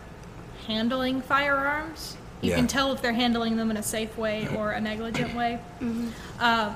handling 0.68 1.22
firearms. 1.22 2.18
You 2.44 2.50
Yeah. 2.50 2.56
can 2.58 2.68
tell 2.68 2.92
if 2.92 3.02
they're 3.02 3.14
handling 3.14 3.56
them 3.56 3.72
in 3.72 3.78
a 3.78 3.84
safe 3.84 4.18
way 4.18 4.48
or 4.58 4.72
a 4.72 4.82
negligent 4.82 5.34
way. 5.34 5.60
Um, 5.82 6.12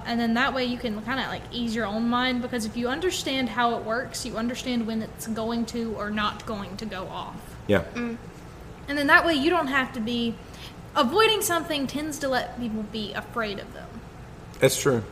and 0.06 0.20
then 0.20 0.34
that 0.36 0.54
way 0.54 0.64
you 0.66 0.78
can 0.78 1.02
kind 1.04 1.20
of 1.20 1.28
like 1.28 1.42
ease 1.52 1.76
your 1.76 1.86
own 1.86 2.08
mind 2.10 2.42
because 2.42 2.66
if 2.66 2.78
you 2.78 2.88
understand 2.88 3.50
how 3.50 3.76
it 3.78 3.84
works, 3.84 4.26
you 4.26 4.38
understand 4.38 4.88
when 4.88 5.02
it's 5.02 5.28
going 5.28 5.66
to 5.68 5.94
or 5.98 6.10
not 6.10 6.46
going 6.46 6.78
to 6.78 6.86
go 6.86 7.08
off. 7.08 7.36
Yeah. 7.68 7.84
And 7.96 8.18
then 8.98 9.08
that 9.08 9.26
way 9.26 9.34
you 9.34 9.50
don't 9.50 9.68
have 9.68 9.92
to 9.94 10.00
be 10.00 10.36
avoiding 10.96 11.42
something 11.42 11.86
tends 11.86 12.18
to 12.20 12.30
let 12.30 12.58
people 12.60 12.84
be 12.84 13.12
afraid 13.14 13.60
of 13.60 13.74
them. 13.74 13.90
That's 14.60 14.80
true. 14.80 15.04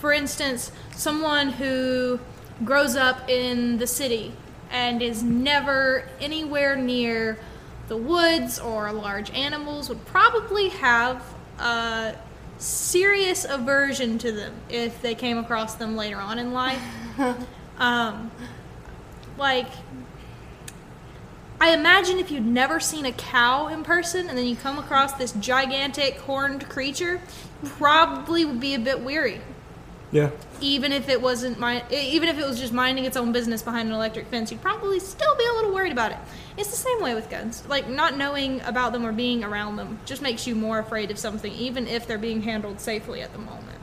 For 0.00 0.12
instance, 0.12 0.72
someone 0.96 1.50
who 1.50 2.18
grows 2.64 2.96
up 2.96 3.30
in 3.30 3.78
the 3.78 3.86
city 3.86 4.32
and 4.70 5.00
is 5.02 5.22
never 5.22 6.08
anywhere 6.20 6.74
near 6.74 7.38
the 7.88 7.96
woods 7.96 8.58
or 8.58 8.92
large 8.92 9.30
animals 9.30 9.88
would 9.88 10.04
probably 10.06 10.68
have 10.68 11.22
a 11.58 12.14
serious 12.58 13.44
aversion 13.44 14.18
to 14.18 14.32
them 14.32 14.54
if 14.68 15.02
they 15.02 15.14
came 15.14 15.38
across 15.38 15.74
them 15.74 15.96
later 15.96 16.16
on 16.16 16.38
in 16.38 16.52
life. 16.52 16.82
um, 17.78 18.30
like, 19.36 19.68
I 21.60 21.72
imagine 21.74 22.18
if 22.18 22.30
you'd 22.30 22.46
never 22.46 22.80
seen 22.80 23.04
a 23.04 23.12
cow 23.12 23.68
in 23.68 23.84
person 23.84 24.28
and 24.28 24.36
then 24.36 24.46
you 24.46 24.56
come 24.56 24.78
across 24.78 25.12
this 25.14 25.32
gigantic 25.32 26.18
horned 26.18 26.68
creature, 26.68 27.20
you 27.62 27.68
probably 27.70 28.44
would 28.44 28.60
be 28.60 28.74
a 28.74 28.78
bit 28.78 29.00
weary 29.00 29.40
Yeah. 30.14 30.30
even 30.60 30.92
if 30.92 31.08
it 31.08 31.20
wasn't 31.20 31.58
my 31.58 31.82
even 31.90 32.28
if 32.28 32.38
it 32.38 32.46
was 32.46 32.58
just 32.58 32.72
minding 32.72 33.04
its 33.04 33.16
own 33.16 33.32
business 33.32 33.62
behind 33.62 33.88
an 33.88 33.94
electric 33.94 34.28
fence 34.28 34.52
you'd 34.52 34.62
probably 34.62 35.00
still 35.00 35.36
be 35.36 35.44
a 35.44 35.52
little 35.54 35.74
worried 35.74 35.92
about 35.92 36.12
it 36.12 36.18
it's 36.56 36.70
the 36.70 36.76
same 36.76 37.02
way 37.02 37.14
with 37.14 37.28
guns 37.28 37.66
like 37.68 37.88
not 37.88 38.16
knowing 38.16 38.60
about 38.60 38.92
them 38.92 39.04
or 39.04 39.12
being 39.12 39.42
around 39.42 39.74
them 39.74 39.98
just 40.06 40.22
makes 40.22 40.46
you 40.46 40.54
more 40.54 40.78
afraid 40.78 41.10
of 41.10 41.18
something 41.18 41.52
even 41.52 41.88
if 41.88 42.06
they're 42.06 42.16
being 42.16 42.42
handled 42.42 42.80
safely 42.80 43.20
at 43.22 43.32
the 43.32 43.38
moment 43.38 43.80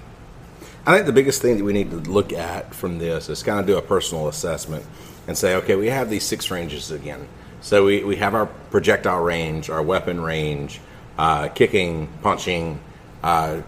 I 0.85 0.95
think 0.95 1.05
the 1.05 1.13
biggest 1.13 1.43
thing 1.43 1.57
that 1.57 1.63
we 1.63 1.73
need 1.73 1.91
to 1.91 1.97
look 1.97 2.33
at 2.33 2.73
from 2.73 2.97
this 2.97 3.29
is 3.29 3.43
kind 3.43 3.59
of 3.59 3.67
do 3.67 3.77
a 3.77 3.83
personal 3.83 4.27
assessment. 4.27 4.83
and 5.27 5.37
say, 5.37 5.55
okay, 5.55 5.75
we 5.75 5.87
have 5.87 6.09
these 6.09 6.23
six 6.23 6.49
ranges 6.49 6.89
again. 6.89 7.27
So 7.61 7.85
we, 7.85 8.03
we 8.03 8.15
have 8.15 8.33
our 8.33 8.47
projectile 8.47 9.21
range, 9.21 9.69
our 9.69 9.83
weapon 9.83 10.19
range, 10.19 10.81
uh, 11.17 11.49
kicking, 11.49 12.07
punching, 12.23 12.79
uh, 13.21 13.61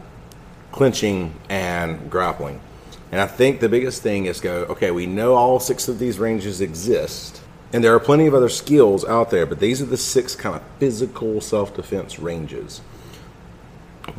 clinching, 0.73 1.33
and 1.47 2.11
grappling. 2.11 2.59
And 3.11 3.21
I 3.21 3.27
think 3.27 3.61
the 3.61 3.69
biggest 3.69 4.01
thing 4.01 4.25
is 4.25 4.41
go, 4.41 4.63
okay, 4.65 4.91
we 4.91 5.05
know 5.05 5.35
all 5.35 5.59
six 5.59 5.87
of 5.87 5.99
these 5.99 6.19
ranges 6.19 6.59
exist. 6.59 7.41
And 7.71 7.83
there 7.83 7.95
are 7.95 7.99
plenty 7.99 8.25
of 8.25 8.33
other 8.33 8.49
skills 8.49 9.05
out 9.05 9.29
there, 9.29 9.45
but 9.45 9.59
these 9.59 9.81
are 9.81 9.85
the 9.85 9.97
six 9.97 10.35
kind 10.35 10.55
of 10.55 10.63
physical 10.79 11.39
self 11.39 11.75
defense 11.75 12.19
ranges. 12.19 12.79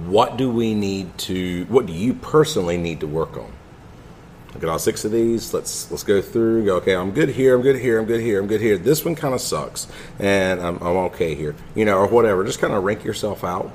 What 0.07 0.39
do 0.39 0.49
we 0.51 0.75
need 0.75 1.19
to, 1.19 1.67
what 1.69 1.87
do 1.87 1.93
you 1.93 2.15
personally 2.15 2.79
need 2.79 3.01
to 3.01 3.07
work 3.07 3.37
on? 3.37 3.53
Look 4.55 4.63
at 4.63 4.69
all 4.69 4.79
six 4.79 5.05
of 5.05 5.11
these. 5.11 5.53
Let's 5.53 5.91
let's 5.91 6.05
go 6.05 6.23
through. 6.23 6.67
Go. 6.67 6.77
Okay, 6.77 6.95
I'm 6.95 7.11
good 7.11 7.31
here. 7.31 7.57
I'm 7.57 7.63
good 7.63 7.77
here. 7.77 7.99
I'm 7.99 8.07
good 8.07 8.21
here. 8.21 8.41
I'm 8.41 8.47
good 8.47 8.61
here. 8.61 8.79
This 8.79 9.05
one 9.05 9.17
kind 9.17 9.35
of 9.35 9.41
sucks, 9.41 9.89
and 10.21 10.61
I'm, 10.61 10.77
I'm 10.77 10.97
okay 11.09 11.35
here. 11.35 11.57
You 11.75 11.85
know, 11.85 11.99
or 11.99 12.07
whatever. 12.07 12.45
Just 12.45 12.61
kind 12.61 12.73
of 12.73 12.85
rank 12.85 13.03
yourself 13.03 13.43
out. 13.43 13.73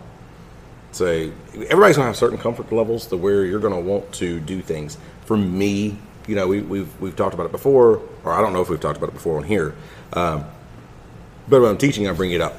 Say 0.91 1.31
everybody's 1.53 1.95
gonna 1.95 2.07
have 2.07 2.17
certain 2.17 2.37
comfort 2.37 2.71
levels 2.71 3.07
to 3.07 3.17
where 3.17 3.45
you're 3.45 3.59
gonna 3.59 3.79
want 3.79 4.11
to 4.13 4.39
do 4.39 4.61
things. 4.61 4.97
For 5.25 5.37
me, 5.37 5.97
you 6.27 6.35
know, 6.35 6.47
we, 6.47 6.61
we've 6.61 7.01
we've 7.01 7.15
talked 7.15 7.33
about 7.33 7.45
it 7.45 7.51
before, 7.51 8.01
or 8.23 8.33
I 8.33 8.41
don't 8.41 8.53
know 8.53 8.61
if 8.61 8.69
we've 8.69 8.79
talked 8.79 8.97
about 8.97 9.09
it 9.09 9.13
before 9.13 9.37
on 9.37 9.43
here. 9.43 9.75
Um, 10.13 10.45
but 11.49 11.61
when 11.61 11.71
I'm 11.71 11.77
teaching, 11.77 12.07
I 12.07 12.13
bring 12.13 12.31
it 12.31 12.41
up. 12.41 12.55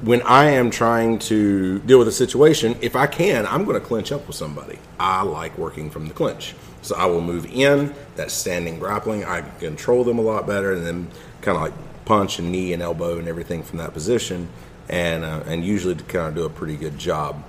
When 0.00 0.22
I 0.22 0.46
am 0.46 0.70
trying 0.70 1.18
to 1.20 1.78
deal 1.80 1.98
with 1.98 2.08
a 2.08 2.12
situation, 2.12 2.76
if 2.80 2.96
I 2.96 3.06
can, 3.06 3.46
I'm 3.46 3.64
going 3.64 3.78
to 3.80 3.86
clinch 3.86 4.10
up 4.10 4.26
with 4.26 4.34
somebody. 4.34 4.78
I 4.98 5.22
like 5.22 5.56
working 5.58 5.90
from 5.90 6.08
the 6.08 6.14
clinch. 6.14 6.54
So 6.80 6.96
I 6.96 7.06
will 7.06 7.20
move 7.20 7.46
in, 7.46 7.94
that 8.16 8.32
standing 8.32 8.80
grappling. 8.80 9.24
I 9.24 9.42
control 9.60 10.02
them 10.02 10.18
a 10.18 10.22
lot 10.22 10.46
better 10.46 10.72
and 10.72 10.84
then 10.84 11.08
kind 11.40 11.56
of 11.56 11.62
like 11.62 11.72
punch 12.04 12.40
and 12.40 12.50
knee 12.50 12.72
and 12.72 12.82
elbow 12.82 13.18
and 13.18 13.28
everything 13.28 13.62
from 13.62 13.78
that 13.78 13.92
position. 13.92 14.48
And, 14.88 15.24
uh, 15.24 15.42
and 15.46 15.64
usually 15.64 15.94
to 15.94 16.04
kind 16.04 16.28
of 16.28 16.34
do 16.34 16.44
a 16.44 16.50
pretty 16.50 16.76
good 16.76 16.98
job 16.98 17.42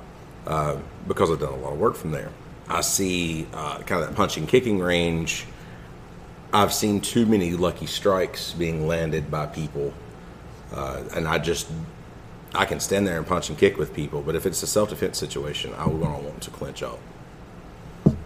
uh, 0.48 0.78
because 1.08 1.32
I've 1.32 1.40
done 1.40 1.54
a 1.54 1.58
lot 1.58 1.74
of 1.74 1.80
work 1.80 1.96
from 1.96 2.12
there. 2.12 2.30
I 2.68 2.82
see 2.82 3.48
uh, 3.54 3.80
kind 3.80 4.02
of 4.04 4.10
that 4.10 4.16
punching 4.16 4.48
kicking 4.48 4.80
range. 4.80 5.46
I've 6.54 6.74
seen 6.74 7.02
too 7.02 7.26
many 7.26 7.52
lucky 7.54 7.88
strikes 7.88 8.54
being 8.54 8.88
landed 8.88 9.30
by 9.30 9.48
people. 9.48 9.94
Uh, 10.72 11.04
and 11.16 11.28
I 11.28 11.40
just 11.40 11.70
I 12.56 12.66
can 12.66 12.80
stand 12.80 13.08
there 13.08 13.18
and 13.18 13.26
punch 13.26 13.50
and 13.50 13.58
kick 13.58 13.78
with 13.78 13.94
people, 13.94 14.22
but 14.22 14.36
if 14.36 14.46
it's 14.46 14.62
a 14.62 14.68
self 14.68 14.90
defense 14.90 15.18
situation, 15.18 15.74
I 15.76 15.88
would 15.88 16.00
want 16.00 16.42
to 16.42 16.52
clinch 16.52 16.84
up. 16.84 17.00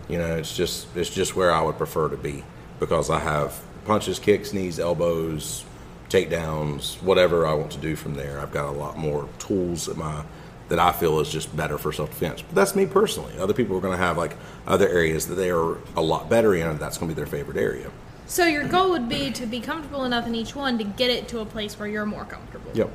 You 0.10 0.18
know, 0.18 0.36
it's 0.36 0.56
just 0.56 0.88
it's 0.96 1.10
just 1.10 1.36
where 1.36 1.52
I 1.52 1.62
would 1.62 1.78
prefer 1.78 2.10
to 2.10 2.18
be 2.18 2.44
because 2.80 3.10
I 3.10 3.20
have 3.20 3.60
punches, 3.86 4.20
kicks, 4.20 4.54
knees, 4.54 4.80
elbows, 4.80 5.64
takedowns, 6.10 7.02
whatever 7.02 7.46
I 7.46 7.54
want 7.54 7.72
to 7.72 7.80
do 7.80 7.96
from 7.96 8.16
there. 8.16 8.40
I've 8.40 8.52
got 8.52 8.66
a 8.66 8.72
lot 8.78 8.98
more 8.98 9.28
tools 9.40 9.90
at 9.90 9.98
my 9.98 10.24
that 10.70 10.80
I 10.80 10.92
feel 10.92 11.20
is 11.20 11.30
just 11.30 11.56
better 11.56 11.78
for 11.78 11.92
self 11.92 12.10
defense. 12.10 12.42
But 12.42 12.56
that's 12.56 12.76
me 12.76 12.86
personally. 12.86 13.38
Other 13.40 13.54
people 13.54 13.78
are 13.78 13.82
going 13.82 13.98
to 13.98 14.04
have 14.04 14.18
like 14.18 14.36
other 14.66 14.88
areas 14.88 15.28
that 15.28 15.36
they 15.36 15.50
are 15.50 15.78
a 15.96 16.02
lot 16.02 16.30
better 16.30 16.56
in, 16.56 16.68
and 16.68 16.80
that's 16.80 16.98
going 16.98 17.10
to 17.10 17.16
be 17.16 17.18
their 17.18 17.26
favorite 17.26 17.58
area. 17.58 17.90
So 18.26 18.46
your 18.46 18.68
goal 18.68 18.90
would 18.92 19.08
be 19.08 19.32
to 19.32 19.46
be 19.46 19.62
comfortable 19.62 20.04
enough 20.04 20.28
in 20.28 20.36
each 20.36 20.54
one 20.54 20.78
to 20.80 20.84
get 20.84 21.10
it 21.10 21.30
to 21.30 21.40
a 21.40 21.46
place 21.46 21.80
where 21.80 21.88
you're 21.88 22.06
more 22.06 22.26
comfortable. 22.26 22.72
Yep. 22.74 22.90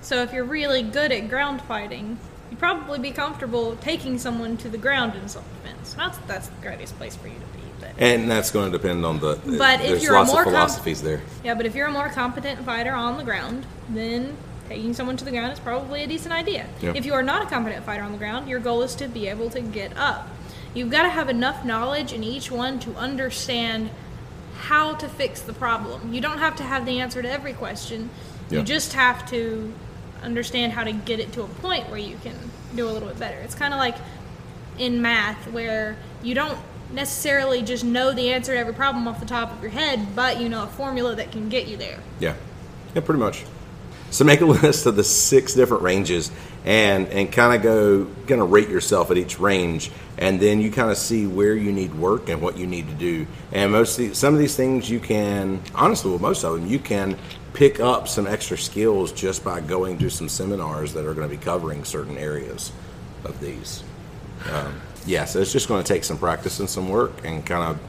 So 0.00 0.22
if 0.22 0.32
you're 0.32 0.44
really 0.44 0.82
good 0.82 1.12
at 1.12 1.28
ground 1.28 1.62
fighting, 1.62 2.18
you'd 2.50 2.58
probably 2.58 2.98
be 2.98 3.12
comfortable 3.12 3.76
taking 3.76 4.18
someone 4.18 4.56
to 4.56 4.68
the 4.68 4.78
ground 4.78 5.14
in 5.14 5.28
self-defense. 5.28 5.94
That's 5.94 6.18
that's 6.26 6.48
the 6.48 6.60
greatest 6.60 6.96
place 6.98 7.14
for 7.14 7.28
you 7.28 7.34
to 7.34 7.58
be. 7.58 7.61
And 7.98 8.30
that's 8.30 8.50
going 8.50 8.70
to 8.70 8.78
depend 8.78 9.04
on 9.04 9.20
the. 9.20 9.40
But 9.58 9.80
if 9.80 9.86
there's 9.88 10.02
you're 10.02 10.14
a 10.14 10.18
lots 10.20 10.32
more 10.32 10.40
of 10.42 10.44
com- 10.46 10.54
philosophies 10.54 11.02
there. 11.02 11.22
yeah, 11.44 11.54
but 11.54 11.66
if 11.66 11.74
you're 11.74 11.86
a 11.86 11.92
more 11.92 12.08
competent 12.08 12.64
fighter 12.64 12.92
on 12.92 13.18
the 13.18 13.24
ground, 13.24 13.66
then 13.88 14.36
taking 14.68 14.94
someone 14.94 15.16
to 15.18 15.24
the 15.24 15.30
ground 15.30 15.52
is 15.52 15.60
probably 15.60 16.02
a 16.02 16.06
decent 16.06 16.32
idea. 16.32 16.66
Yeah. 16.80 16.92
If 16.94 17.06
you 17.06 17.14
are 17.14 17.22
not 17.22 17.42
a 17.42 17.46
competent 17.46 17.84
fighter 17.84 18.02
on 18.02 18.12
the 18.12 18.18
ground, 18.18 18.48
your 18.48 18.60
goal 18.60 18.82
is 18.82 18.94
to 18.96 19.08
be 19.08 19.28
able 19.28 19.50
to 19.50 19.60
get 19.60 19.96
up. 19.96 20.28
You've 20.74 20.90
got 20.90 21.02
to 21.02 21.10
have 21.10 21.28
enough 21.28 21.64
knowledge 21.64 22.12
in 22.12 22.24
each 22.24 22.50
one 22.50 22.80
to 22.80 22.94
understand 22.96 23.90
how 24.56 24.94
to 24.94 25.08
fix 25.08 25.40
the 25.40 25.52
problem. 25.52 26.14
You 26.14 26.20
don't 26.20 26.38
have 26.38 26.56
to 26.56 26.62
have 26.62 26.86
the 26.86 27.00
answer 27.00 27.20
to 27.20 27.30
every 27.30 27.52
question. 27.52 28.08
Yeah. 28.48 28.60
You 28.60 28.64
just 28.64 28.92
have 28.94 29.28
to 29.30 29.72
understand 30.22 30.72
how 30.72 30.84
to 30.84 30.92
get 30.92 31.20
it 31.20 31.32
to 31.32 31.42
a 31.42 31.48
point 31.48 31.88
where 31.90 31.98
you 31.98 32.16
can 32.22 32.36
do 32.74 32.88
a 32.88 32.90
little 32.90 33.08
bit 33.08 33.18
better. 33.18 33.38
It's 33.38 33.54
kind 33.54 33.74
of 33.74 33.78
like 33.78 33.96
in 34.78 35.02
math 35.02 35.50
where 35.50 35.96
you 36.22 36.34
don't 36.34 36.58
necessarily 36.92 37.62
just 37.62 37.84
know 37.84 38.12
the 38.12 38.30
answer 38.30 38.52
to 38.52 38.58
every 38.58 38.74
problem 38.74 39.06
off 39.08 39.20
the 39.20 39.26
top 39.26 39.52
of 39.52 39.62
your 39.62 39.70
head, 39.70 40.14
but 40.14 40.40
you 40.40 40.48
know 40.48 40.64
a 40.64 40.66
formula 40.66 41.14
that 41.16 41.32
can 41.32 41.48
get 41.48 41.66
you 41.66 41.76
there. 41.76 41.98
Yeah, 42.20 42.34
yeah, 42.94 43.02
pretty 43.02 43.20
much. 43.20 43.44
So 44.10 44.24
make 44.24 44.40
a 44.40 44.46
list 44.62 44.86
of 44.86 44.96
the 44.96 45.04
six 45.04 45.54
different 45.54 45.82
ranges 45.82 46.30
and 46.64 47.08
and 47.08 47.32
kind 47.32 47.56
of 47.56 47.62
go 47.62 48.06
kind 48.26 48.40
of 48.40 48.52
rate 48.52 48.68
yourself 48.68 49.10
at 49.10 49.16
each 49.16 49.38
range, 49.38 49.90
and 50.18 50.38
then 50.38 50.60
you 50.60 50.70
kind 50.70 50.90
of 50.90 50.98
see 50.98 51.26
where 51.26 51.54
you 51.54 51.72
need 51.72 51.94
work 51.94 52.28
and 52.28 52.40
what 52.40 52.56
you 52.56 52.66
need 52.66 52.88
to 52.88 52.94
do. 52.94 53.26
And 53.52 53.72
most 53.72 54.14
some 54.14 54.34
of 54.34 54.40
these 54.40 54.56
things 54.56 54.90
you 54.90 55.00
can 55.00 55.60
honestly, 55.74 56.12
with 56.12 56.20
most 56.20 56.44
of 56.44 56.54
them, 56.54 56.66
you 56.66 56.78
can 56.78 57.18
pick 57.54 57.80
up 57.80 58.08
some 58.08 58.26
extra 58.26 58.56
skills 58.56 59.12
just 59.12 59.44
by 59.44 59.60
going 59.60 59.98
to 59.98 60.10
some 60.10 60.28
seminars 60.28 60.94
that 60.94 61.04
are 61.04 61.14
going 61.14 61.28
to 61.28 61.36
be 61.36 61.42
covering 61.42 61.84
certain 61.84 62.16
areas 62.16 62.72
of 63.24 63.38
these. 63.40 63.82
Um, 64.50 64.80
yeah, 65.06 65.24
so 65.24 65.40
it's 65.40 65.52
just 65.52 65.68
going 65.68 65.82
to 65.82 65.92
take 65.92 66.04
some 66.04 66.18
practice 66.18 66.60
and 66.60 66.68
some 66.68 66.88
work 66.88 67.24
and 67.24 67.44
kind 67.44 67.70
of 67.70 67.80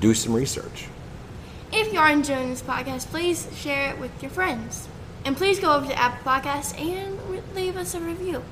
do 0.00 0.14
some 0.14 0.34
research. 0.34 0.88
If 1.72 1.92
you 1.92 1.98
are 1.98 2.10
enjoying 2.10 2.50
this 2.50 2.62
podcast, 2.62 3.06
please 3.06 3.48
share 3.56 3.90
it 3.90 3.98
with 3.98 4.22
your 4.22 4.30
friends. 4.30 4.88
And 5.24 5.36
please 5.36 5.58
go 5.58 5.74
over 5.74 5.86
to 5.86 5.98
Apple 5.98 6.24
Podcasts 6.24 6.78
and 6.78 7.18
leave 7.54 7.76
us 7.76 7.94
a 7.94 8.00
review. 8.00 8.42